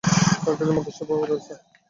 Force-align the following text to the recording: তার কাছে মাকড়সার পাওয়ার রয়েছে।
তার 0.43 0.55
কাছে 0.57 0.73
মাকড়সার 0.75 1.05
পাওয়ার 1.09 1.27
রয়েছে। 1.31 1.53